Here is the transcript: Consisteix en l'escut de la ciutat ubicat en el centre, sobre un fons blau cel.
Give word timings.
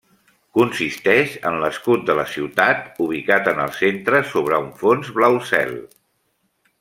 Consisteix 0.57 1.33
en 1.49 1.57
l'escut 1.63 2.07
de 2.07 2.15
la 2.21 2.25
ciutat 2.33 2.89
ubicat 3.07 3.51
en 3.55 3.61
el 3.69 3.79
centre, 3.83 4.23
sobre 4.35 4.63
un 4.65 4.73
fons 4.81 5.13
blau 5.19 5.39
cel. 5.55 5.77